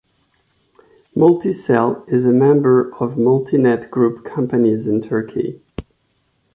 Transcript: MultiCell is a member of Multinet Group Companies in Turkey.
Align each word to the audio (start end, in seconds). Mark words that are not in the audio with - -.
MultiCell 1.15 2.11
is 2.11 2.25
a 2.25 2.33
member 2.33 2.89
of 2.95 3.17
Multinet 3.17 3.91
Group 3.91 4.25
Companies 4.25 4.87
in 4.87 4.99
Turkey. 4.99 5.61